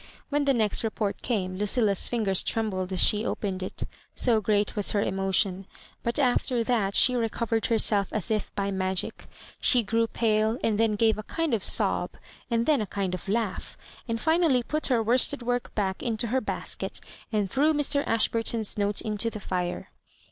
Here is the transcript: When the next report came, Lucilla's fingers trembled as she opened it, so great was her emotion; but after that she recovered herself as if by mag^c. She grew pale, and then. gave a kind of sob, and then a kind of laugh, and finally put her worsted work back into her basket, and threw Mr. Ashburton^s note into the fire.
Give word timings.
When 0.29 0.45
the 0.45 0.53
next 0.55 0.83
report 0.83 1.21
came, 1.21 1.57
Lucilla's 1.57 2.07
fingers 2.07 2.41
trembled 2.41 2.91
as 2.91 3.03
she 3.03 3.23
opened 3.23 3.61
it, 3.61 3.83
so 4.15 4.41
great 4.41 4.75
was 4.75 4.93
her 4.93 5.01
emotion; 5.03 5.67
but 6.01 6.17
after 6.17 6.63
that 6.63 6.95
she 6.95 7.15
recovered 7.15 7.67
herself 7.67 8.11
as 8.11 8.31
if 8.31 8.51
by 8.55 8.71
mag^c. 8.71 9.11
She 9.59 9.83
grew 9.83 10.07
pale, 10.07 10.57
and 10.63 10.79
then. 10.79 10.95
gave 10.95 11.19
a 11.19 11.29
kind 11.29 11.53
of 11.53 11.63
sob, 11.63 12.13
and 12.49 12.65
then 12.65 12.81
a 12.81 12.87
kind 12.87 13.13
of 13.13 13.29
laugh, 13.29 13.77
and 14.07 14.19
finally 14.19 14.63
put 14.63 14.87
her 14.87 15.03
worsted 15.03 15.43
work 15.43 15.75
back 15.75 16.01
into 16.01 16.29
her 16.29 16.41
basket, 16.41 16.99
and 17.31 17.51
threw 17.51 17.71
Mr. 17.71 18.03
Ashburton^s 18.07 18.79
note 18.79 19.01
into 19.01 19.29
the 19.29 19.39
fire. 19.39 19.91